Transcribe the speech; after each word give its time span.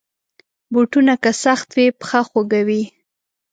بوټونه 0.73 1.13
که 1.23 1.31
سخت 1.43 1.69
وي، 1.77 1.87
پښه 1.99 2.21
خوږوي. 2.27 2.83